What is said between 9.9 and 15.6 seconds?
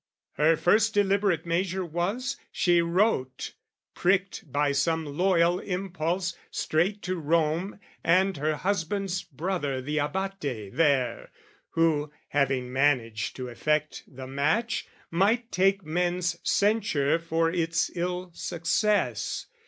Abate there, Who, having managed to effect the match, Might